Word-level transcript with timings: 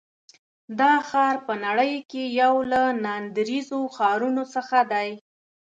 دا 0.79 0.93
ښار 1.09 1.35
په 1.47 1.53
نړۍ 1.65 1.93
کې 2.09 2.23
یو 2.41 2.53
له 2.71 2.81
ناندرییزو 3.05 3.79
ښارونو 3.95 4.43
څخه 4.55 4.77
دی. 4.91 5.09